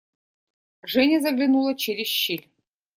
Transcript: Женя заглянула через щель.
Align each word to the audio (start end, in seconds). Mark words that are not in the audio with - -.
Женя 0.83 1.21
заглянула 1.21 1.75
через 1.75 2.07
щель. 2.07 2.47